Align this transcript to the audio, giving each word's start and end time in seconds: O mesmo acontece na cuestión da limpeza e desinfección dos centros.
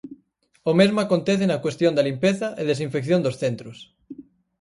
O 0.69 0.73
mesmo 0.79 0.99
acontece 1.01 1.45
na 1.47 1.61
cuestión 1.65 1.93
da 1.95 2.05
limpeza 2.09 2.47
e 2.61 2.63
desinfección 2.71 3.19
dos 3.23 3.35
centros. 3.43 3.77